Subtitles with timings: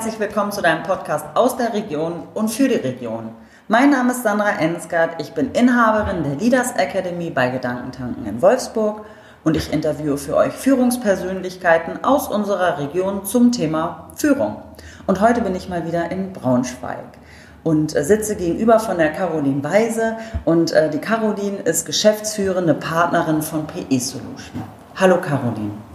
[0.00, 3.32] herzlich willkommen zu deinem Podcast aus der Region und für die Region.
[3.68, 9.04] Mein Name ist Sandra Ensgard, ich bin Inhaberin der Leaders Academy bei Gedankentanken in Wolfsburg
[9.44, 14.62] und ich interviewe für euch Führungspersönlichkeiten aus unserer Region zum Thema Führung.
[15.06, 17.18] Und heute bin ich mal wieder in Braunschweig
[17.62, 23.42] und äh, sitze gegenüber von der Caroline Weise und äh, die Caroline ist geschäftsführende Partnerin
[23.42, 24.62] von PE Solution.
[24.96, 25.89] Hallo Caroline.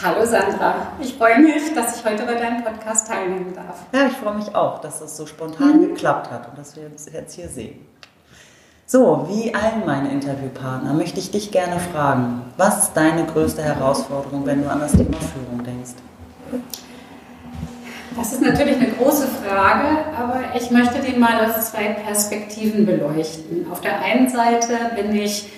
[0.00, 3.82] Hallo Sandra, ich freue mich, dass ich heute bei deinem Podcast teilnehmen darf.
[3.92, 5.88] Ja, ich freue mich auch, dass das so spontan mhm.
[5.88, 7.86] geklappt hat und dass wir uns jetzt hier sehen.
[8.86, 14.44] So, wie allen meine Interviewpartner möchte ich dich gerne fragen, was ist deine größte Herausforderung,
[14.44, 15.92] wenn du an das Thema Führung denkst?
[18.16, 23.66] Das ist natürlich eine große Frage, aber ich möchte die mal aus zwei Perspektiven beleuchten.
[23.70, 25.50] Auf der einen Seite bin ich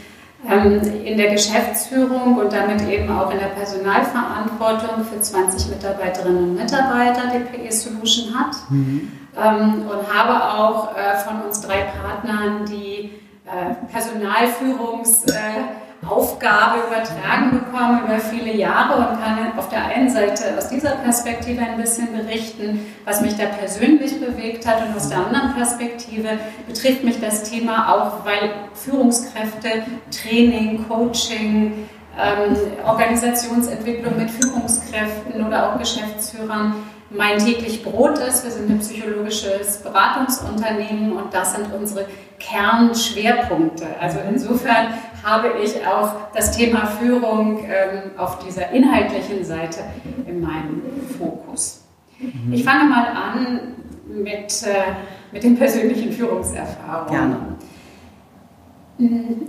[0.46, 7.22] in der Geschäftsführung und damit eben auch in der Personalverantwortung für 20 Mitarbeiterinnen und Mitarbeiter,
[7.32, 8.56] die PE Solution hat.
[8.68, 9.12] Mhm.
[9.36, 13.10] Ähm, und habe auch äh, von uns drei Partnern die
[13.46, 20.56] äh, Personalführungs- äh, Aufgabe übertragen bekommen über viele Jahre und kann auf der einen Seite
[20.56, 25.18] aus dieser Perspektive ein bisschen berichten, was mich da persönlich bewegt hat und aus der
[25.18, 31.88] anderen Perspektive betrifft mich das Thema auch, weil Führungskräfte, Training, Coaching,
[32.18, 36.74] ähm, Organisationsentwicklung mit Führungskräften oder auch Geschäftsführern
[37.10, 38.44] mein täglich Brot ist.
[38.44, 42.06] Wir sind ein psychologisches Beratungsunternehmen und das sind unsere
[42.38, 43.86] Kernschwerpunkte.
[44.00, 44.88] Also insofern
[45.24, 49.80] habe ich auch das Thema Führung ähm, auf dieser inhaltlichen Seite
[50.26, 50.82] in meinem
[51.18, 51.82] Fokus.
[52.18, 52.52] Mhm.
[52.52, 53.60] Ich fange mal an
[54.06, 54.92] mit, äh,
[55.32, 57.10] mit den persönlichen Führungserfahrungen.
[57.10, 57.38] Gerne.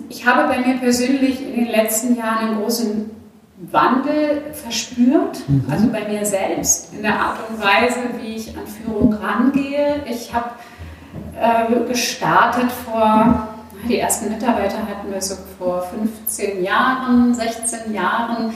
[0.09, 3.11] Ich habe bei mir persönlich in den letzten Jahren einen großen
[3.71, 5.65] Wandel verspürt, mhm.
[5.69, 10.03] also bei mir selbst, in der Art und Weise, wie ich an Führung rangehe.
[10.09, 10.49] Ich habe
[11.39, 13.55] äh, gestartet vor,
[13.87, 18.53] die ersten Mitarbeiter hatten wir so vor 15 Jahren, 16 Jahren,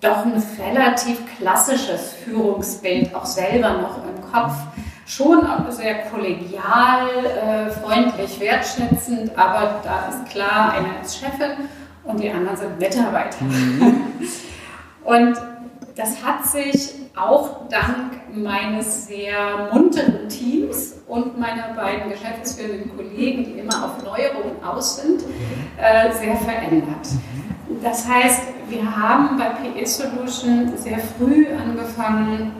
[0.00, 4.54] doch ein relativ klassisches Führungsbild auch selber noch im Kopf.
[5.06, 11.68] Schon auch sehr kollegial, äh, freundlich, wertschätzend, aber da ist klar, einer ist Chefin
[12.04, 13.44] und die anderen sind Mitarbeiter.
[13.44, 14.04] Mhm.
[15.04, 15.36] und
[15.94, 23.58] das hat sich auch dank meines sehr munteren Teams und meiner beiden geschäftsführenden Kollegen, die
[23.58, 25.22] immer auf Neuerungen aus sind,
[25.76, 27.08] äh, sehr verändert.
[27.82, 32.52] Das heißt, wir haben bei PE Solution sehr früh angefangen,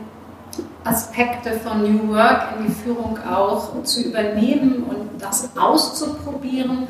[0.83, 6.87] Aspekte von New Work in die Führung auch zu übernehmen und das auszuprobieren,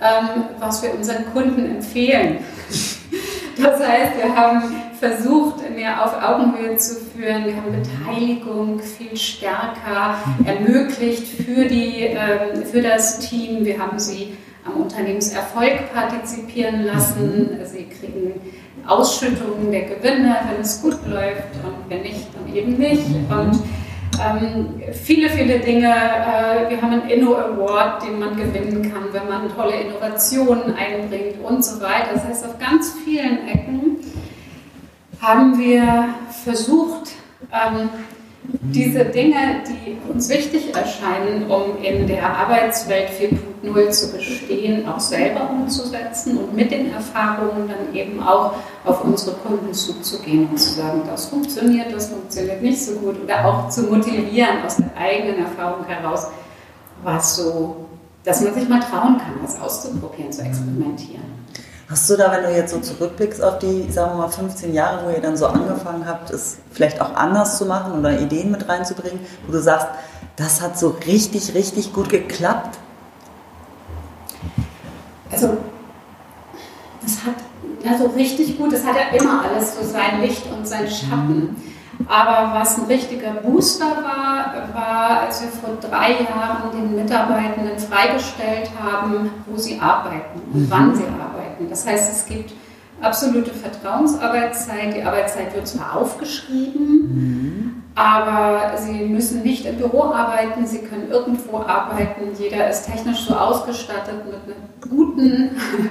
[0.00, 2.38] ähm, was wir unseren Kunden empfehlen.
[3.64, 4.62] Das heißt, wir haben
[5.00, 7.46] versucht, mehr auf Augenhöhe zu führen.
[7.46, 13.64] Wir haben Beteiligung viel stärker ermöglicht für, die, ähm, für das Team.
[13.64, 14.36] Wir haben sie
[14.66, 17.58] am Unternehmenserfolg partizipieren lassen.
[17.64, 18.34] Sie kriegen
[18.86, 23.06] Ausschüttungen der Gewinne, wenn es gut läuft und wenn nicht, dann eben nicht.
[23.30, 23.62] Und
[24.20, 25.88] ähm, viele, viele Dinge.
[25.88, 31.42] Äh, wir haben einen Inno Award, den man gewinnen kann, wenn man tolle Innovationen einbringt
[31.42, 32.14] und so weiter.
[32.14, 33.96] Das heißt, auf ganz vielen Ecken
[35.20, 36.08] haben wir
[36.44, 37.12] versucht,
[37.52, 37.88] ähm,
[38.44, 45.48] diese Dinge, die uns wichtig erscheinen, um in der Arbeitswelt 4.0 zu bestehen, auch selber
[45.50, 48.52] umzusetzen und mit den Erfahrungen dann eben auch
[48.84, 53.44] auf unsere Kunden zuzugehen und zu sagen, das funktioniert, das funktioniert nicht so gut oder
[53.46, 56.26] auch zu motivieren aus der eigenen Erfahrung heraus,
[57.02, 57.86] was so,
[58.24, 61.24] dass man sich mal trauen kann, was auszuprobieren, zu experimentieren.
[61.90, 65.04] Hast du da, wenn du jetzt so zurückblickst auf die, sagen wir mal, 15 Jahre,
[65.04, 68.66] wo ihr dann so angefangen habt, es vielleicht auch anders zu machen oder Ideen mit
[68.68, 69.88] reinzubringen, wo du sagst,
[70.36, 72.78] das hat so richtig, richtig gut geklappt?
[75.30, 75.58] Also,
[77.02, 77.34] das hat
[77.84, 81.56] ja so richtig gut, das hat ja immer alles so sein Licht und sein Schatten.
[82.08, 88.70] Aber was ein richtiger Booster war, war, als wir vor drei Jahren den Mitarbeitenden freigestellt
[88.82, 90.70] haben, wo sie arbeiten und mhm.
[90.70, 91.68] wann sie arbeiten arbeiten.
[91.70, 92.52] Das heißt, es gibt
[93.00, 94.94] absolute Vertrauensarbeitszeit.
[94.96, 97.82] Die Arbeitszeit wird zwar aufgeschrieben, mhm.
[97.94, 102.32] aber Sie müssen nicht im Büro arbeiten, Sie können irgendwo arbeiten.
[102.38, 105.50] Jeder ist technisch so ausgestattet mit einem guten,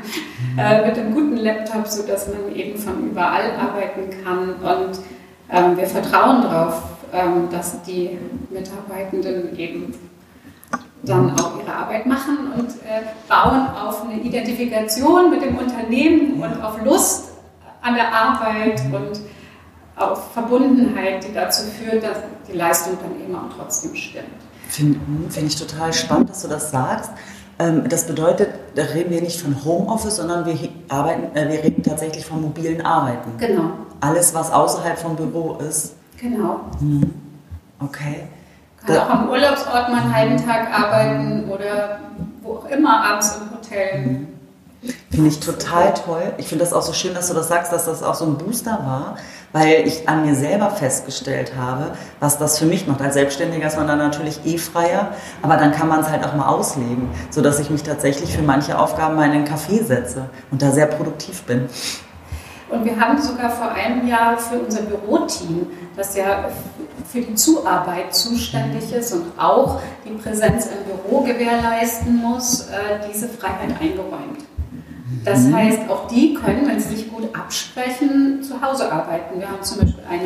[0.58, 4.56] äh, mit einem guten Laptop, sodass man eben von überall arbeiten kann.
[4.56, 5.00] Und
[5.52, 6.82] ähm, wir vertrauen darauf,
[7.14, 8.18] ähm, dass die
[8.50, 9.94] Mitarbeitenden eben
[11.04, 16.64] dann auch ihre Arbeit machen und äh, bauen auf eine Identifikation mit dem Unternehmen und
[16.64, 17.32] auf Lust
[17.82, 19.20] an der Arbeit und
[19.96, 22.18] auf Verbundenheit, die dazu führt, dass
[22.48, 24.26] die Leistung dann eben auch trotzdem stimmt.
[24.70, 27.12] Finde find ich total spannend, dass du das sagst.
[27.60, 30.58] Ähm, das bedeutet, da reden wir nicht von Homeoffice, sondern wir,
[30.90, 33.32] arbeiten, äh, wir reden tatsächlich von mobilen Arbeiten.
[33.38, 33.72] Genau.
[34.00, 35.94] Alles, was außerhalb vom Büro ist.
[36.18, 36.62] Genau.
[36.80, 37.14] Hm.
[37.80, 38.24] Okay.
[38.86, 42.00] Kann auch am Urlaubsort mal einen halben Tag arbeiten oder
[42.42, 44.28] wo auch immer, abends im Hotel.
[45.10, 46.34] Finde ich total toll.
[46.38, 48.38] Ich finde das auch so schön, dass du das sagst, dass das auch so ein
[48.38, 49.16] Booster war,
[49.54, 53.02] weil ich an mir selber festgestellt habe, was das für mich macht.
[53.02, 55.10] Als Selbstständiger ist man dann natürlich eh freier,
[55.42, 58.78] aber dann kann man es halt auch mal auslegen, sodass ich mich tatsächlich für manche
[58.78, 61.70] Aufgaben mal in den Café setze und da sehr produktiv bin.
[62.74, 66.50] Und wir haben sogar vor einem Jahr für unser Büroteam, das ja
[67.12, 73.30] für die Zuarbeit zuständig ist und auch die Präsenz im Büro gewährleisten muss, äh, diese
[73.30, 74.40] Freiheit eingeräumt.
[75.24, 75.56] Das mhm.
[75.56, 79.40] heißt, auch die können, wenn sie sich gut absprechen, zu Hause arbeiten.
[79.40, 80.26] Wir haben zum Beispiel eine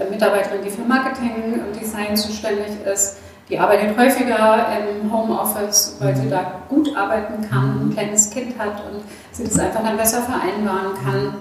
[0.00, 3.18] äh, Mitarbeiterin, die für Marketing und Design zuständig ist.
[3.48, 4.66] Die arbeitet häufiger
[5.02, 9.58] im Homeoffice, weil sie da gut arbeiten kann, ein kleines Kind hat und sie das
[9.58, 11.34] einfach dann besser vereinbaren kann.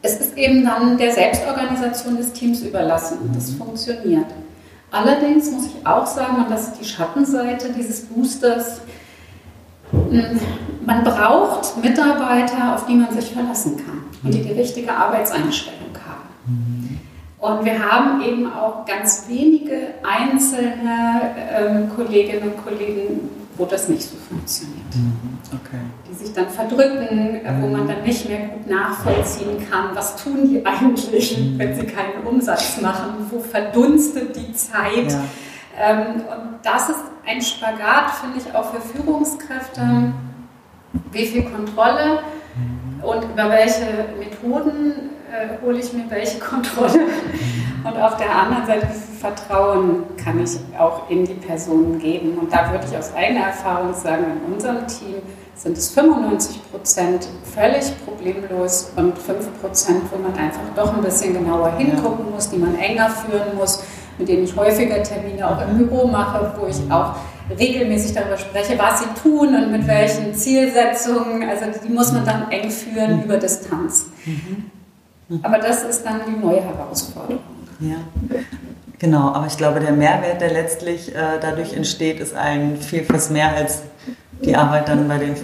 [0.00, 4.26] Es ist eben dann der Selbstorganisation des Teams überlassen und das funktioniert.
[4.90, 8.80] Allerdings muss ich auch sagen, und das ist die Schattenseite dieses Boosters,
[9.90, 10.40] hm,
[10.86, 17.00] man braucht Mitarbeiter, auf die man sich verlassen kann und die die richtige Arbeitseinstellung haben.
[17.40, 21.20] Und wir haben eben auch ganz wenige einzelne
[21.52, 24.94] ähm, Kolleginnen und Kollegen, wo das nicht so funktioniert.
[24.94, 25.38] Mhm.
[25.52, 25.78] Okay.
[26.08, 30.48] Die sich dann verdrücken, äh, wo man dann nicht mehr gut nachvollziehen kann, was tun
[30.48, 31.58] die eigentlich, mhm.
[31.58, 35.12] wenn sie keinen Umsatz machen, wo verdunstet die Zeit.
[35.12, 35.20] Ja.
[35.80, 40.12] Ähm, und das ist ein Spagat, finde ich, auch für Führungskräfte.
[41.12, 42.20] Wie viel Kontrolle
[43.02, 47.00] und über welche Methoden äh, hole ich mir welche Kontrolle?
[47.84, 52.38] Und auf der anderen Seite, wie viel Vertrauen kann ich auch in die Personen geben?
[52.38, 55.16] Und da würde ich aus eigener Erfahrung sagen, in unserem Team
[55.54, 61.34] sind es 95 Prozent völlig problemlos und 5 Prozent, wo man einfach doch ein bisschen
[61.34, 63.82] genauer hingucken muss, die man enger führen muss
[64.18, 67.14] mit denen ich häufiger Termine auch im Büro mache, wo ich auch
[67.56, 71.48] regelmäßig darüber spreche, was sie tun und mit welchen Zielsetzungen.
[71.48, 73.22] Also die muss man dann eng führen mhm.
[73.24, 74.06] über Distanz.
[74.26, 74.70] Mhm.
[75.42, 77.40] Aber das ist dann die neue Herausforderung.
[77.80, 77.96] Ja.
[78.98, 83.54] Genau, aber ich glaube, der Mehrwert, der letztlich äh, dadurch entsteht, ist ein Vielfaches mehr
[83.54, 83.82] als
[84.44, 85.36] die Arbeit dann bei den 5%,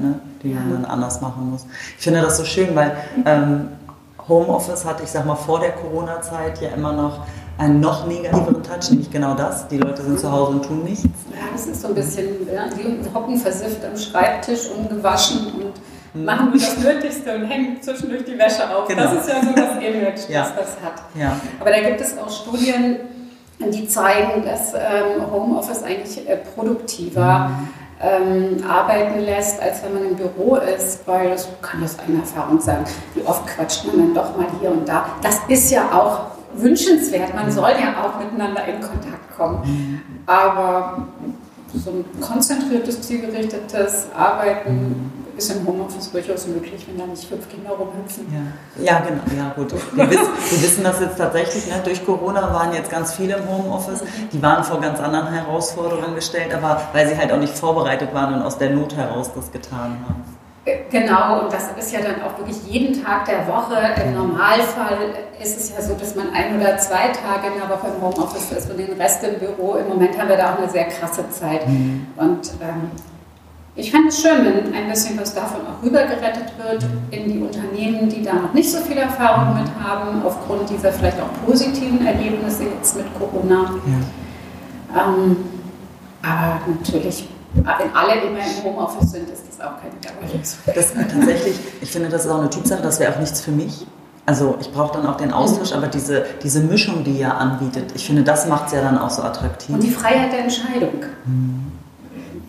[0.00, 1.66] ne, die man dann anders machen muss.
[1.98, 3.68] Ich finde das so schön, weil ähm,
[4.28, 7.20] Homeoffice hat, ich sag mal, vor der Corona-Zeit ja immer noch
[7.58, 9.68] einen noch negativeren Touch, nämlich genau das.
[9.68, 11.04] Die Leute sind zu Hause und tun nichts.
[11.04, 15.02] Ja, das ist so ein bisschen, ja, die hocken versifft am Schreibtisch, und hm.
[16.14, 18.86] Machen nur das Nötigste und hängen zwischendurch die Wäsche auf.
[18.88, 19.02] Genau.
[19.02, 20.42] Das ist ja so das Image, ja.
[20.42, 21.02] das das hat.
[21.14, 21.36] Ja.
[21.60, 22.96] Aber da gibt es auch Studien,
[23.58, 27.68] die zeigen, dass ähm, Homeoffice eigentlich äh, produktiver mhm.
[28.60, 32.60] ähm, arbeiten lässt, als wenn man im Büro ist, weil das kann das eine Erfahrung
[32.60, 32.84] sein.
[33.14, 35.06] Wie oft quatscht man dann doch mal hier und da.
[35.22, 37.34] Das ist ja auch wünschenswert.
[37.34, 40.02] Man soll ja auch miteinander in Kontakt kommen.
[40.26, 41.06] Aber
[41.74, 47.70] so ein konzentriertes, zielgerichtetes Arbeiten ist im Homeoffice durchaus möglich, wenn da nicht fünf Kinder
[47.70, 48.26] rumhüpfen.
[48.76, 49.22] Ja, ja genau.
[49.36, 49.72] Ja, gut.
[49.94, 51.66] Wir wissen, wir wissen das jetzt tatsächlich.
[51.66, 51.80] Ne?
[51.84, 54.02] Durch Corona waren jetzt ganz viele im Homeoffice.
[54.32, 58.34] Die waren vor ganz anderen Herausforderungen gestellt, aber weil sie halt auch nicht vorbereitet waren
[58.34, 60.32] und aus der Not heraus das getan haben.
[60.90, 63.74] Genau, und das ist ja dann auch wirklich jeden Tag der Woche.
[64.04, 64.96] Im Normalfall
[65.42, 68.52] ist es ja so, dass man ein oder zwei Tage in der Woche im Homeoffice
[68.52, 69.74] ist und den Rest im Büro.
[69.74, 71.66] Im Moment haben wir da auch eine sehr krasse Zeit.
[71.66, 72.06] Mhm.
[72.16, 72.92] Und ähm,
[73.74, 78.08] ich fände es schön, wenn ein bisschen was davon auch rübergerettet wird in die Unternehmen,
[78.08, 82.64] die da noch nicht so viel Erfahrung mit haben, aufgrund dieser vielleicht auch positiven Ergebnisse
[82.64, 83.70] jetzt mit Corona.
[84.94, 85.04] Ja.
[85.04, 85.36] Ähm,
[86.22, 90.58] aber natürlich wenn alle immer im Homeoffice sind, ist das auch keine Dauerlösung.
[90.74, 93.86] Das tatsächlich, ich finde, das ist auch eine Typsache, das wäre auch nichts für mich.
[94.24, 95.78] Also ich brauche dann auch den Austausch, mhm.
[95.78, 99.10] aber diese, diese Mischung, die ihr anbietet, ich finde, das macht es ja dann auch
[99.10, 99.74] so attraktiv.
[99.74, 101.04] Und die Freiheit der Entscheidung.
[101.24, 101.61] Mhm.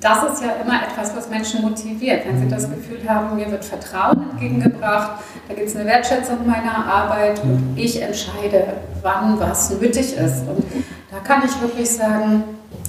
[0.03, 2.27] Das ist ja immer etwas, was Menschen motiviert.
[2.27, 6.85] Wenn sie das Gefühl haben, mir wird Vertrauen entgegengebracht, da gibt es eine Wertschätzung meiner
[6.85, 7.77] Arbeit und mhm.
[7.77, 8.65] ich entscheide,
[9.01, 10.45] wann was nötig ist.
[10.45, 10.65] Und
[11.09, 12.43] da kann ich wirklich sagen,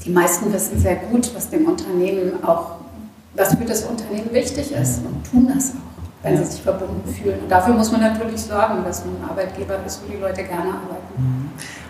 [0.05, 2.79] die meisten wissen sehr gut, was dem Unternehmen auch,
[3.35, 7.39] was für das Unternehmen wichtig ist und tun das auch, wenn sie sich verbunden fühlen.
[7.43, 10.71] Und dafür muss man natürlich sorgen, dass man ein Arbeitgeber ist, wo die Leute gerne
[10.71, 11.44] arbeiten.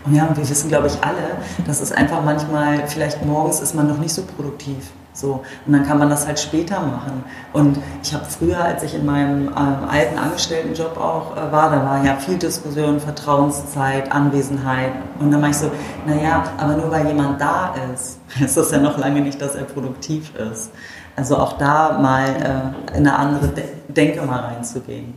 [0.04, 3.88] Und ja, wir wissen, glaube ich, alle, dass es einfach manchmal, vielleicht morgens ist man
[3.88, 4.92] noch nicht so produktiv.
[5.14, 7.22] So, und dann kann man das halt später machen.
[7.52, 11.84] Und ich habe früher, als ich in meinem ähm, alten Angestelltenjob auch äh, war, da
[11.84, 14.90] war ja viel Diskussion, Vertrauenszeit, Anwesenheit.
[15.20, 15.70] Und dann mache ich so,
[16.04, 19.62] naja, aber nur weil jemand da ist, ist das ja noch lange nicht, dass er
[19.62, 20.72] produktiv ist.
[21.14, 25.14] Also auch da mal äh, in eine andere De Denke mal reinzugehen.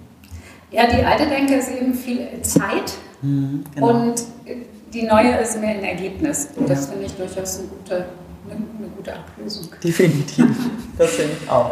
[0.69, 3.87] Ja, die alte Denke ist eben viel Zeit mhm, genau.
[3.87, 4.23] und
[4.93, 6.49] die neue ist mehr ein Ergebnis.
[6.55, 8.05] Und das finde ich durchaus eine gute
[8.49, 9.67] eine gute Ablösung.
[9.83, 10.45] Definitiv,
[10.97, 11.71] das finde ich auch.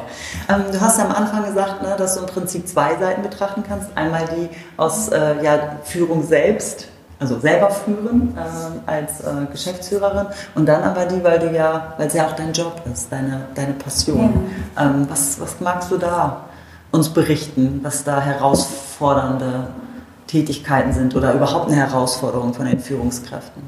[0.49, 3.63] Ähm, du hast ja am Anfang gesagt, ne, dass du im Prinzip zwei Seiten betrachten
[3.67, 3.95] kannst.
[3.95, 6.87] Einmal die aus äh, ja, Führung selbst,
[7.19, 12.07] also selber führen äh, als äh, Geschäftsführerin und dann aber die, weil du ja, weil
[12.07, 14.47] es ja auch dein Job ist, deine, deine Passion.
[14.75, 14.85] Ja.
[14.85, 16.45] Ähm, was, was magst du da
[16.91, 19.67] uns berichten, was da herausfordernde
[20.35, 23.63] Tätigkeiten sind oder überhaupt eine Herausforderung von den Führungskräften?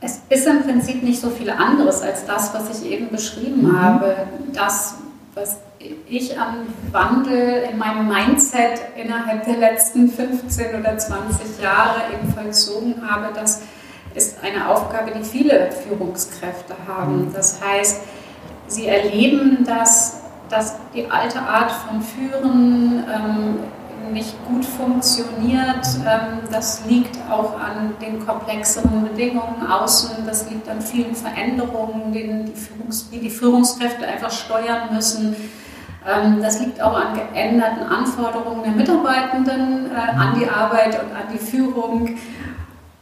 [0.00, 3.82] Es ist im Prinzip nicht so viel anderes als das, was ich eben beschrieben mhm.
[3.82, 4.16] habe.
[4.54, 4.94] Das,
[5.34, 5.58] was
[6.08, 12.94] ich an Wandel in meinem Mindset innerhalb der letzten 15 oder 20 Jahre eben vollzogen
[13.06, 13.60] habe, das
[14.14, 17.26] ist eine Aufgabe, die viele Führungskräfte haben.
[17.26, 17.32] Mhm.
[17.34, 18.00] Das heißt,
[18.68, 23.58] sie erleben, dass, dass die alte Art von Führen ähm,
[24.12, 25.86] nicht gut funktioniert.
[26.06, 32.44] Ähm, das liegt auch an den komplexeren Bedingungen außen, das liegt an vielen Veränderungen, die
[32.46, 35.36] die, Führungs die, die Führungskräfte einfach steuern müssen.
[36.06, 41.32] Ähm, das liegt auch an geänderten Anforderungen der Mitarbeitenden äh, an die Arbeit und an
[41.32, 42.16] die Führung.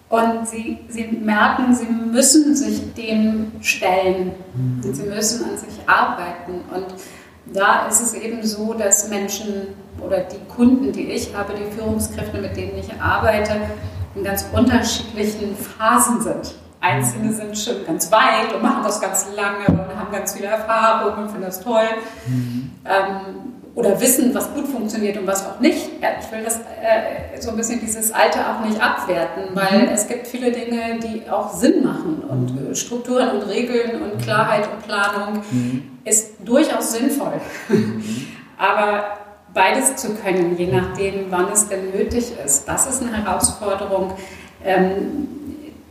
[0.09, 4.33] Und sie, sie merken, sie müssen sich dem stellen.
[4.55, 6.61] Und sie müssen an sich arbeiten.
[6.73, 6.87] Und
[7.53, 9.69] da ist es eben so, dass Menschen
[10.01, 13.53] oder die Kunden, die ich habe, die Führungskräfte, mit denen ich arbeite,
[14.15, 16.55] in ganz unterschiedlichen Phasen sind.
[16.81, 21.25] Einzelne sind schon ganz weit und machen das ganz lange und haben ganz viele Erfahrungen
[21.25, 21.89] und finden das toll.
[22.27, 22.71] Mhm.
[22.85, 25.91] Ähm, oder wissen, was gut funktioniert und was auch nicht.
[26.01, 29.89] Ich will das äh, so ein bisschen dieses Alte auch nicht abwerten, weil mhm.
[29.93, 32.75] es gibt viele Dinge, die auch Sinn machen und mhm.
[32.75, 35.83] Strukturen und Regeln und Klarheit und Planung mhm.
[36.05, 37.35] ist durchaus sinnvoll.
[37.69, 38.03] Mhm.
[38.59, 39.26] Aber
[39.57, 44.13] beides zu können, je nachdem, wann es denn nötig ist, das ist eine Herausforderung.
[44.65, 45.29] Ähm,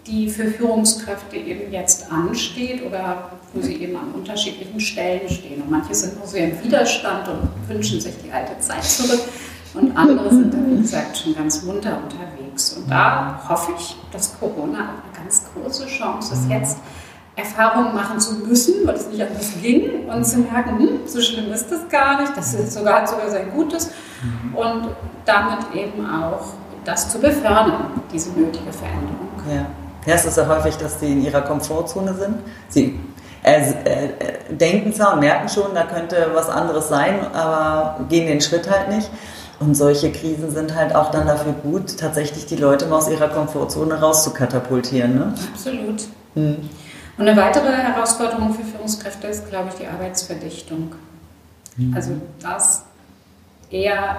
[0.08, 5.64] die für Führungskräfte eben jetzt ansteht oder wo sie eben an unterschiedlichen Stellen stehen.
[5.64, 9.22] Und manche sind nur sehr im Widerstand und wünschen sich die alte Zeit zurück.
[9.74, 12.74] Und andere sind da, wie gesagt, schon ganz munter unterwegs.
[12.74, 16.78] Und da hoffe ich, dass Corona eine ganz große Chance ist, jetzt
[17.36, 21.51] Erfahrungen machen zu müssen, weil es nicht anders ging und zu merken, hm, so schlimm
[21.51, 23.92] ist das gar nicht, das ist sogar, hat sogar sein Gutes
[24.54, 24.89] und
[25.25, 26.54] damit eben auch
[26.86, 29.30] das zu befördern, diese nötige Veränderung.
[29.50, 29.65] Ja.
[30.06, 32.36] Ja, es ist ja häufig, dass die in ihrer Komfortzone sind.
[32.70, 33.00] Sie
[33.44, 34.10] äh, äh,
[34.51, 38.89] denken zwar und merken schon, da könnte was anderes sein, aber gehen den Schritt halt
[38.89, 39.10] nicht.
[39.60, 43.30] Und solche Krisen sind halt auch dann dafür gut, tatsächlich die Leute mal aus ihrer
[43.30, 45.15] Komfortzone rauszukatapultieren.
[45.15, 45.34] Ne?
[45.54, 46.04] Absolut.
[46.36, 46.70] Hm.
[47.18, 50.94] Und eine weitere Herausforderung für Führungskräfte ist, glaube ich, die Arbeitsverdichtung.
[51.78, 51.94] Hm.
[51.96, 52.84] Also das
[53.70, 54.18] eher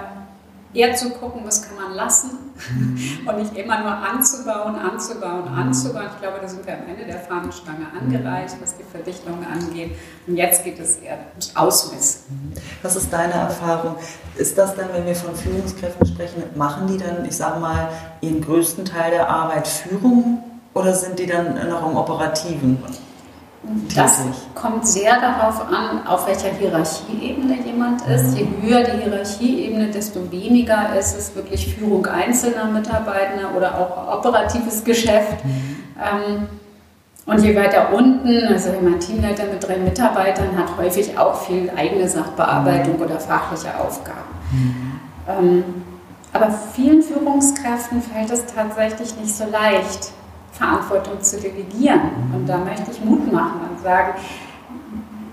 [0.73, 2.31] eher zu gucken, was kann man lassen
[2.69, 2.99] mhm.
[3.27, 5.57] und nicht immer nur anzubauen, anzubauen, mhm.
[5.57, 6.07] anzubauen.
[6.13, 9.91] Ich glaube, da sind wir am Ende der Fahnenstange angereicht, was die Verdichtung angeht.
[10.27, 12.23] Und jetzt geht es eher ums Ausmessen.
[12.29, 12.53] Mhm.
[12.81, 13.95] Was ist deine Erfahrung?
[14.35, 17.89] Ist das dann, wenn wir von Führungskräften sprechen, machen die dann, ich sage mal,
[18.21, 20.43] ihren größten Teil der Arbeit Führung
[20.77, 22.77] oder sind die dann noch im Operativen?
[23.95, 24.21] Das
[24.55, 28.37] kommt sehr darauf an, auf welcher Hierarchieebene jemand ist.
[28.37, 34.83] Je höher die Hierarchieebene, desto weniger ist es wirklich Führung einzelner Mitarbeiter oder auch operatives
[34.83, 35.43] Geschäft.
[35.43, 35.75] Mhm.
[35.97, 36.47] Ähm,
[37.25, 41.69] und je weiter unten, also wenn man Teamleiter mit drei Mitarbeitern hat, häufig auch viel
[41.75, 43.01] eigene Sachbearbeitung mhm.
[43.01, 44.17] oder fachliche Aufgaben.
[44.51, 44.99] Mhm.
[45.27, 45.63] Ähm,
[46.31, 50.11] aber vielen Führungskräften fällt es tatsächlich nicht so leicht,
[50.57, 52.01] Verantwortung zu delegieren.
[52.33, 54.13] Und da möchte ich Mut machen und sagen,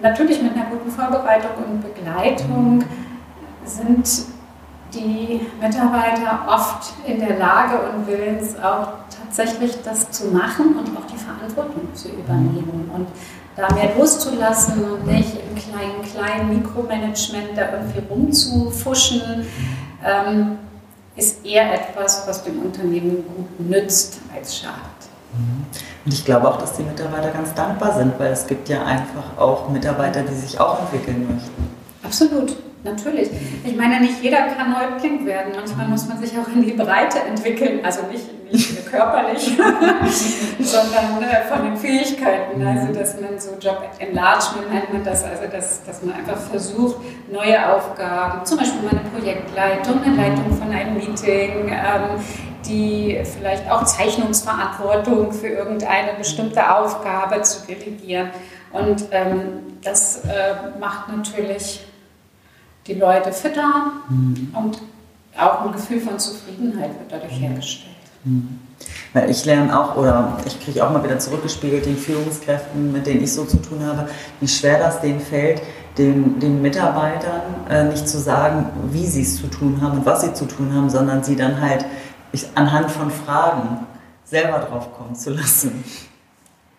[0.03, 2.85] natürlich mit einer guten Vorbereitung und Begleitung
[3.65, 4.27] sind
[4.93, 11.07] die Mitarbeiter oft in der Lage und willens auch tatsächlich das zu machen und auch
[11.07, 13.09] die Verantwortung zu übernehmen und
[13.57, 19.47] da mehr loszulassen und nicht im kleinen, kleinen Mikromanagement da irgendwie rumzufuschen.
[20.05, 20.59] Ähm,
[21.17, 25.04] ist eher etwas, was dem Unternehmen gut nützt als schadet.
[26.05, 29.39] Und ich glaube auch, dass die Mitarbeiter ganz dankbar sind, weil es gibt ja einfach
[29.39, 31.75] auch Mitarbeiter, die sich auch entwickeln möchten.
[32.03, 32.57] Absolut.
[32.85, 33.31] Natürlich.
[33.65, 35.55] Ich meine, nicht jeder kann Häuptling werden.
[35.57, 37.81] Manchmal muss man sich auch in die Breite entwickeln.
[37.83, 39.57] Also nicht, nicht körperlich,
[40.61, 42.63] sondern äh, von den Fähigkeiten.
[42.63, 45.25] Also, dass man so Job Enlargement nennt man das.
[45.25, 46.97] Also, dass, dass man einfach versucht,
[47.33, 52.21] neue Aufgaben, zum Beispiel meine Projektleitung, eine Leitung von einem Meeting, ähm,
[52.67, 58.31] die vielleicht auch Zeichnungsverantwortung für irgendeine bestimmte Aufgabe zu delegieren.
[58.73, 59.41] Und ähm,
[59.83, 61.85] das äh, macht natürlich
[62.87, 64.55] die Leute fitter mhm.
[64.55, 64.79] und
[65.37, 67.45] auch ein Gefühl von Zufriedenheit wird dadurch mhm.
[67.45, 67.95] hergestellt.
[68.25, 68.59] Mhm.
[69.13, 73.23] Weil ich lerne auch, oder ich kriege auch mal wieder zurückgespiegelt, den Führungskräften, mit denen
[73.23, 74.09] ich so zu tun habe,
[74.41, 75.63] wie schwer das denen fällt,
[75.97, 80.23] den, den Mitarbeitern äh, nicht zu sagen, wie sie es zu tun haben und was
[80.23, 81.85] sie zu tun haben, sondern sie dann halt
[82.35, 83.87] ich, anhand von Fragen
[84.25, 85.85] selber drauf kommen zu lassen.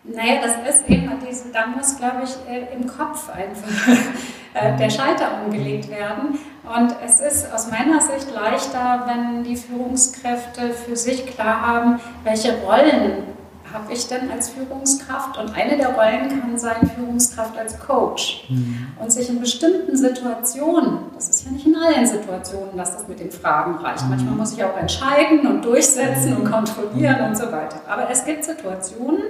[0.04, 3.88] Naja, das ist eben diese, da muss, glaube ich, äh, im Kopf einfach
[4.54, 6.38] äh, der Schalter umgelegt werden.
[6.64, 12.56] Und es ist aus meiner Sicht leichter, wenn die Führungskräfte für sich klar haben, welche
[12.62, 13.35] Rollen
[13.76, 15.36] habe ich denn als Führungskraft?
[15.38, 18.46] Und eine der Rollen kann sein Führungskraft als Coach.
[18.48, 18.88] Mhm.
[19.00, 23.20] Und sich in bestimmten Situationen, das ist ja nicht in allen Situationen, dass das mit
[23.20, 24.04] den Fragen reicht.
[24.04, 24.10] Mhm.
[24.10, 26.50] Manchmal muss ich auch entscheiden und durchsetzen und mhm.
[26.50, 27.28] kontrollieren mhm.
[27.28, 27.80] und so weiter.
[27.86, 29.22] Aber es gibt Situationen,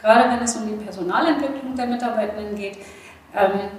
[0.00, 2.78] gerade wenn es um die Personalentwicklung der Mitarbeitenden geht,
[3.34, 3.70] ähm,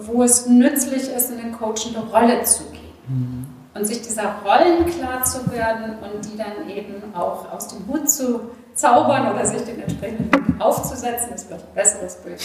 [0.00, 2.82] wo es nützlich ist, in eine coachende Rolle zu gehen.
[3.08, 3.46] Mhm.
[3.74, 8.08] Und sich dieser Rollen klar zu werden und die dann eben auch aus dem Hut
[8.08, 8.40] zu
[8.76, 12.40] zaubern oder sich den entsprechenden aufzusetzen, ist vielleicht ein besseres Bild.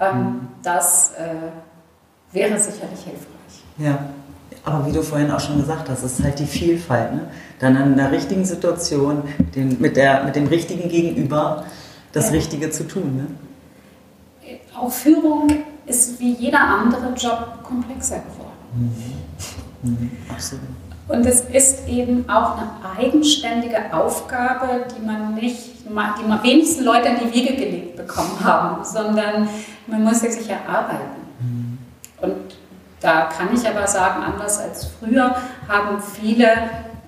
[0.00, 0.48] Ähm, mhm.
[0.62, 3.62] das äh, wäre sicherlich hilfreich.
[3.78, 3.98] Ja.
[4.64, 7.14] Aber wie du vorhin auch schon gesagt hast, ist halt die Vielfalt.
[7.14, 7.28] Ne?
[7.60, 9.22] Dann in der richtigen Situation,
[9.54, 11.64] den, mit, der, mit dem richtigen Gegenüber,
[12.12, 12.32] das ja.
[12.32, 13.16] Richtige zu tun.
[13.16, 14.58] Ne?
[14.76, 15.48] Auch Führung
[15.86, 19.16] ist wie jeder andere Job komplexer geworden.
[19.82, 19.90] Mhm.
[19.90, 20.10] Mhm.
[20.28, 20.85] Absolut.
[21.08, 27.08] Und es ist eben auch eine eigenständige Aufgabe, die man nicht, die man wenigsten Leute
[27.08, 29.48] in die Wiege gelegt bekommen haben, sondern
[29.86, 31.22] man muss sie sich erarbeiten.
[31.38, 31.78] Mhm.
[32.20, 32.56] Und
[33.00, 35.36] da kann ich aber sagen, anders als früher
[35.68, 36.48] haben viele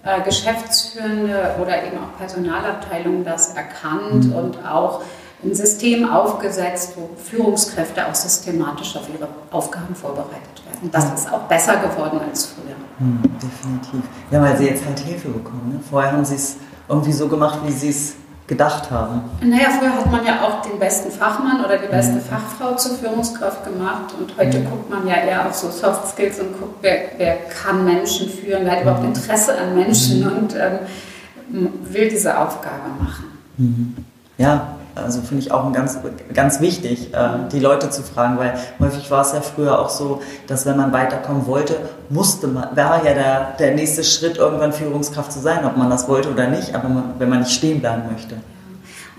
[0.05, 4.33] äh, Geschäftsführende oder eben auch Personalabteilungen das erkannt mhm.
[4.33, 5.03] und auch
[5.43, 10.91] ein System aufgesetzt, wo Führungskräfte auch systematisch auf ihre Aufgaben vorbereitet werden.
[10.91, 12.75] Das ist auch besser geworden als früher.
[12.99, 14.11] Hm, definitiv.
[14.31, 15.75] Ja, weil sie jetzt halt Hilfe bekommen.
[15.75, 15.81] Ne?
[15.89, 16.57] Vorher haben sie es
[16.89, 18.15] irgendwie so gemacht, wie sie es
[18.49, 19.21] gedacht haben.
[19.43, 22.23] Naja, früher hat man ja auch den besten Fachmann oder die beste mhm.
[22.23, 24.71] Fachfrau zur Führungskraft gemacht und heute mhm.
[24.71, 28.65] guckt man ja eher auf so Soft Skills und guckt, wer, wer kann Menschen führen,
[28.65, 29.13] wer hat überhaupt hm.
[29.13, 30.39] Interesse an Menschen mhm.
[30.39, 33.25] und ähm, will diese Aufgabe machen.
[33.59, 33.97] Mhm.
[34.39, 35.99] Ja, also finde ich auch ein ganz,
[36.35, 40.21] ganz wichtig, äh, die Leute zu fragen, weil häufig war es ja früher auch so,
[40.47, 41.77] dass wenn man weiterkommen wollte,
[42.09, 46.09] musste man, war ja der, der nächste Schritt, irgendwann Führungskraft zu sein, ob man das
[46.09, 48.37] wollte oder nicht, aber man, wenn man nicht stehen bleiben möchte.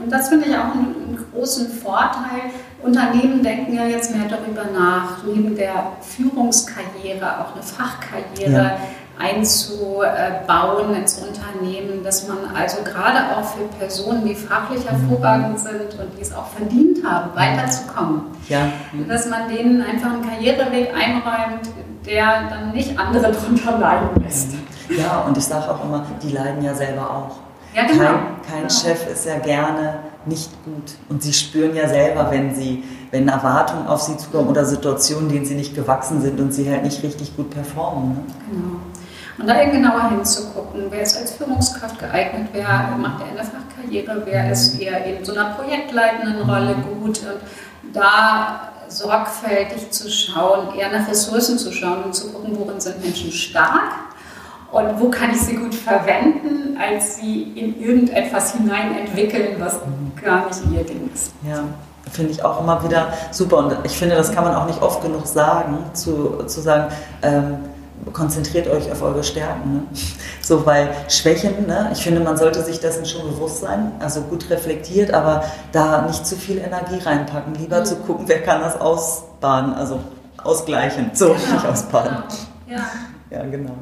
[0.01, 2.51] Und das finde ich auch einen, einen, großen Vorteil.
[2.81, 8.51] Unternehmen denken ja jetzt mehr darüber nach, neben der Führungskarriere auch eine Fachkarriere.
[8.51, 8.77] Ja
[9.19, 16.17] einzubauen ins Unternehmen, dass man also gerade auch für Personen, die fachlich hervorragend sind und
[16.17, 18.71] die es auch verdient haben, weiterzukommen, ja.
[19.07, 21.69] dass man denen einfach einen Karriereweg einräumt,
[22.05, 24.51] der dann nicht andere darunter leiden lässt.
[24.89, 27.35] Ja, und ich sage auch immer, die leiden ja selber auch.
[27.75, 28.03] Ja, genau.
[28.03, 28.69] Kein, kein genau.
[28.69, 30.95] Chef ist ja gerne nicht gut.
[31.09, 35.45] Und sie spüren ja selber, wenn sie, wenn Erwartungen auf sie zukommen oder Situationen, denen
[35.45, 38.09] sie nicht gewachsen sind und sie halt nicht richtig gut performen.
[38.09, 38.23] Ne?
[38.49, 38.79] Genau.
[39.39, 44.21] Und da eben genauer hinzugucken, wer ist als Führungskraft geeignet, wer macht er eine Fachkarriere,
[44.25, 50.91] wer ist eher in so einer projektleitenden Rolle gut und da sorgfältig zu schauen, eher
[50.91, 53.93] nach Ressourcen zu schauen und zu gucken, worin sind Menschen stark
[54.71, 59.79] und wo kann ich sie gut verwenden, als sie in irgendetwas hinein entwickeln, was
[60.21, 61.33] gar nicht ihr Ding ist.
[61.47, 61.63] Ja
[62.11, 63.57] finde ich auch immer wieder super.
[63.57, 67.57] Und ich finde, das kann man auch nicht oft genug sagen, zu, zu sagen, ähm,
[68.13, 69.73] konzentriert euch auf eure Stärken.
[69.73, 69.83] Ne?
[70.41, 71.89] So, weil Schwächen, ne?
[71.93, 76.25] ich finde, man sollte sich dessen schon bewusst sein, also gut reflektiert, aber da nicht
[76.25, 77.55] zu viel Energie reinpacken.
[77.55, 77.85] Lieber mhm.
[77.85, 79.99] zu gucken, wer kann das ausbaden, also
[80.37, 81.53] ausgleichen, so genau.
[81.53, 82.17] nicht ausbaden.
[82.67, 82.85] Ja.
[83.29, 83.75] ja, genau.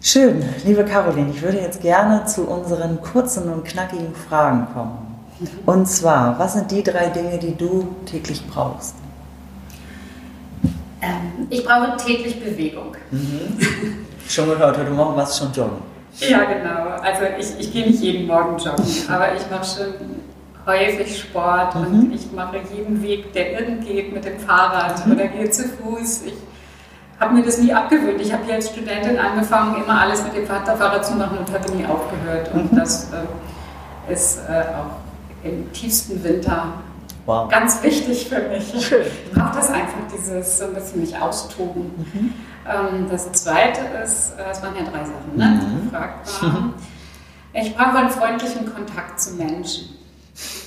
[0.00, 5.16] Schön, liebe Caroline, ich würde jetzt gerne zu unseren kurzen und knackigen Fragen kommen.
[5.38, 5.48] Mhm.
[5.64, 8.96] Und zwar, was sind die drei Dinge, die du täglich brauchst?
[11.02, 12.96] Ähm, ich brauche täglich Bewegung.
[13.10, 14.06] Mhm.
[14.28, 15.78] Schon gehört, heute Morgen warst du schon joggen.
[16.20, 16.90] Ja, genau.
[17.02, 19.94] Also ich, ich gehe nicht jeden Morgen joggen, aber ich mache schon
[20.64, 21.82] häufig Sport mhm.
[21.82, 25.12] und ich mache jeden Weg, der irgend geht, mit dem Fahrrad mhm.
[25.12, 26.22] oder gehe zu Fuß.
[26.26, 26.34] Ich
[27.18, 28.20] habe mir das nie abgewöhnt.
[28.20, 31.72] Ich habe hier als Studentin angefangen, immer alles mit dem Vaterfahrer zu machen und habe
[31.72, 32.50] nie aufgehört.
[32.54, 32.76] Und mhm.
[32.76, 34.96] das äh, ist äh, auch
[35.44, 36.74] im tiefsten Winter
[37.26, 37.48] wow.
[37.48, 38.64] ganz wichtig für mich.
[38.84, 39.06] Schön.
[39.06, 41.82] Ich brauche das einfach, dieses so ein bisschen mich austoben.
[41.96, 42.34] Mhm.
[42.68, 45.84] Ähm, das zweite ist, äh, es waren ja drei Sachen, ne, die mhm.
[45.84, 46.74] gefragt waren.
[47.54, 49.98] Ich brauche einen freundlichen Kontakt zu Menschen.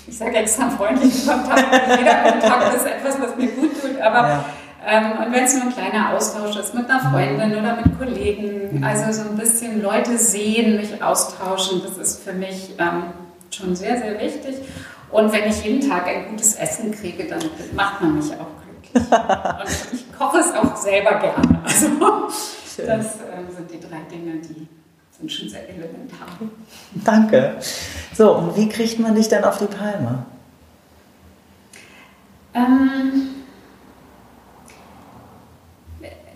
[0.08, 4.46] Ich sage extra freundlichen Kontakt, jeder Kontakt ist etwas, was mir gut tut, aber ja.
[4.86, 8.78] ähm, und wenn es nur ein kleiner Austausch ist mit einer Freundin oder mit Kollegen,
[8.78, 8.84] mhm.
[8.84, 13.06] also so ein bisschen Leute sehen, mich austauschen, das ist für mich ähm,
[13.50, 14.58] schon sehr, sehr wichtig.
[15.16, 17.40] Und wenn ich jeden Tag ein gutes Essen kriege, dann
[17.74, 19.14] macht man mich auch glücklich.
[19.14, 21.62] Und ich koche es auch selber gerne.
[21.64, 21.88] Also
[22.86, 24.68] das ähm, sind die drei Dinge, die
[25.18, 26.28] sind schon sehr elementar.
[26.96, 27.56] Danke.
[28.14, 30.26] So, und wie kriegt man dich denn auf die Palme?
[32.54, 33.30] Ähm,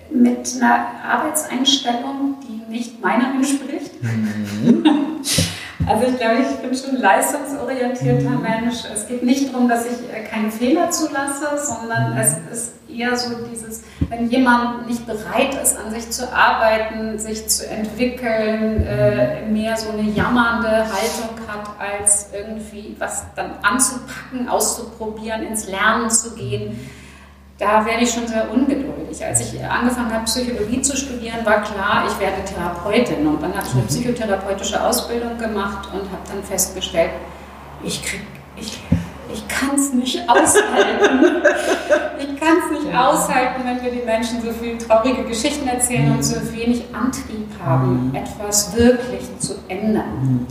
[0.09, 4.01] mit einer Arbeitseinstellung, die nicht meiner entspricht.
[4.01, 5.19] Mhm.
[5.89, 8.29] Also ich glaube, ich bin schon ein leistungsorientierter.
[8.29, 8.83] Mensch.
[8.93, 13.31] Es geht nicht darum, dass ich äh, keine Fehler zulasse, sondern es ist eher so
[13.51, 19.75] dieses, wenn jemand nicht bereit ist, an sich zu arbeiten, sich zu entwickeln, äh, mehr
[19.77, 26.79] so eine jammernde Haltung hat, als irgendwie was dann anzupacken, auszuprobieren, ins Lernen zu gehen
[27.59, 29.23] da werde ich schon sehr ungeduldig.
[29.23, 33.27] Als ich angefangen habe, Psychologie zu studieren, war klar, ich werde Therapeutin.
[33.27, 33.87] Und dann habe ich eine mhm.
[33.87, 37.11] psychotherapeutische Ausbildung gemacht und habe dann festgestellt,
[37.83, 38.21] ich krieg,
[38.55, 38.79] ich,
[39.33, 41.43] ich kann es nicht aushalten.
[42.17, 46.23] ich kann es nicht aushalten, wenn wir die Menschen so viele traurige Geschichten erzählen und
[46.23, 48.15] so wenig Antrieb haben, mhm.
[48.15, 50.47] etwas wirklich zu ändern.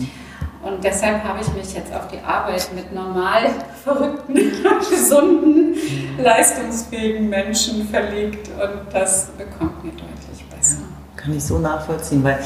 [0.62, 3.50] Und deshalb habe ich mich jetzt auf die Arbeit mit normal
[3.84, 4.34] verrückten,
[4.90, 5.74] gesunden,
[6.18, 10.78] leistungsfähigen Menschen verlegt und das bekommt mir deutlich besser.
[11.16, 12.38] Kann ich so nachvollziehen, weil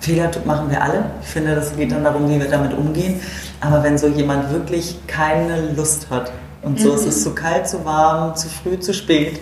[0.00, 1.10] Fehler machen wir alle.
[1.22, 3.20] Ich finde, das geht dann darum, wie wir damit umgehen.
[3.60, 6.32] Aber wenn so jemand wirklich keine Lust hat
[6.62, 6.94] und so, mhm.
[6.96, 9.40] es ist zu kalt, zu warm, zu früh, zu spät,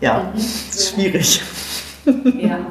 [0.00, 0.38] ja, mhm.
[0.38, 1.42] ist schwierig.
[2.36, 2.58] Ja.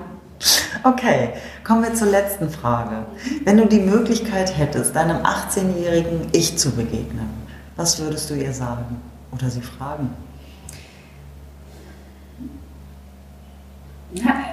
[0.84, 1.30] Okay,
[1.66, 3.06] kommen wir zur letzten Frage.
[3.44, 7.30] Wenn du die Möglichkeit hättest, deinem 18-jährigen Ich zu begegnen,
[7.76, 9.02] was würdest du ihr sagen
[9.32, 10.16] oder sie fragen?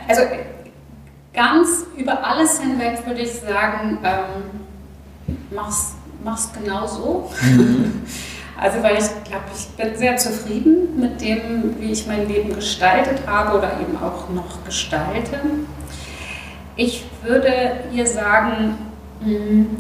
[0.09, 0.23] Also
[1.33, 5.93] ganz über alles hinweg würde ich sagen, ähm, mach's,
[6.25, 7.31] mach's genau so.
[7.43, 8.03] Mhm.
[8.55, 13.27] Also weil ich glaube, ich bin sehr zufrieden mit dem, wie ich mein Leben gestaltet
[13.27, 15.41] habe oder eben auch noch gestalte.
[16.77, 18.79] Ich würde ihr sagen,
[19.23, 19.77] hm,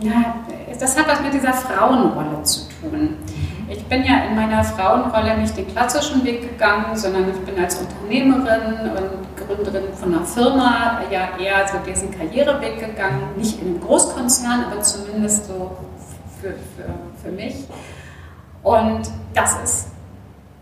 [0.00, 0.34] ja,
[0.78, 3.16] das hat was mit dieser Frauenrolle zu tun.
[3.68, 7.78] Ich bin ja in meiner Frauenrolle nicht den klassischen Weg gegangen, sondern ich bin als
[7.78, 13.80] Unternehmerin und Gründerin von einer Firma ja eher so diesen Karriereweg gegangen, nicht in einem
[13.80, 15.76] Großkonzern, aber zumindest so
[16.40, 17.54] für, für, für mich.
[18.62, 19.91] Und das ist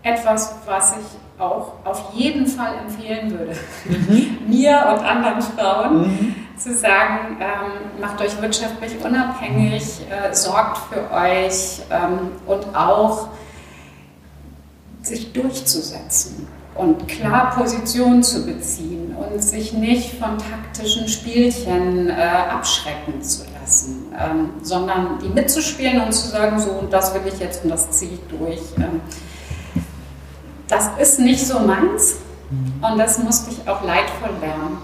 [0.02, 4.38] etwas, was ich auch auf jeden Fall empfehlen würde, mhm.
[4.48, 6.34] mir und anderen Frauen, mhm.
[6.56, 13.28] zu sagen, ähm, macht euch wirtschaftlich unabhängig, äh, sorgt für euch ähm, und auch
[15.02, 23.22] sich durchzusetzen und klar Position zu beziehen und sich nicht von taktischen Spielchen äh, abschrecken
[23.22, 27.70] zu lassen, ähm, sondern die mitzuspielen und zu sagen, so, das will ich jetzt und
[27.70, 28.60] das ziehe ich durch.
[28.76, 29.00] Ähm,
[30.70, 32.16] das ist nicht so meins
[32.50, 32.85] mhm.
[32.85, 34.78] und das musste ich auch leidvoll lernen.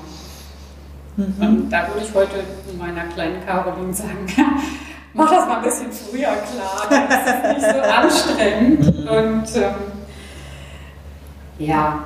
[1.16, 1.34] Mhm.
[1.40, 2.44] Und da würde ich heute
[2.78, 4.26] meiner kleinen Caroline sagen,
[5.14, 9.04] mach das mal ein bisschen früher klar, das ist nicht so anstrengend.
[9.04, 9.08] Mhm.
[9.08, 9.74] Und ähm,
[11.58, 12.00] ja.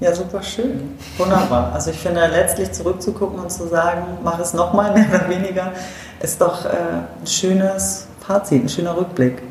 [0.00, 0.98] Ja, super schön.
[1.16, 1.72] Wunderbar.
[1.72, 5.72] Also ich finde, letztlich zurückzugucken und zu sagen, mach es nochmal, mehr oder weniger,
[6.20, 9.42] ist doch äh, ein schönes Fazit, ein schöner Rückblick.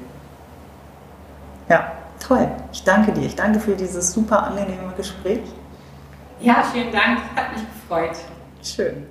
[2.32, 2.48] Toll.
[2.72, 3.26] Ich danke dir.
[3.26, 5.42] Ich danke für dieses super angenehme Gespräch.
[6.40, 7.20] Ja, vielen Dank.
[7.36, 8.18] Hat mich gefreut.
[8.64, 9.06] Schön.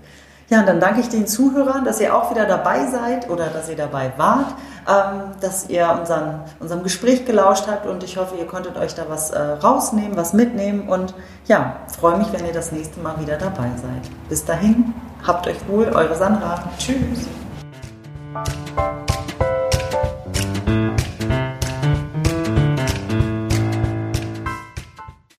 [0.48, 3.68] Ja, und dann danke ich den Zuhörern, dass ihr auch wieder dabei seid oder dass
[3.68, 4.54] ihr dabei wart,
[4.88, 9.04] ähm, dass ihr unseren, unserem Gespräch gelauscht habt und ich hoffe, ihr konntet euch da
[9.06, 13.37] was äh, rausnehmen, was mitnehmen und ja, freue mich, wenn ihr das nächste Mal wieder
[13.37, 14.28] dabei seid.
[14.30, 14.94] Bis dahin,
[15.26, 16.64] habt euch wohl, eure Sandra.
[16.78, 17.28] Tschüss.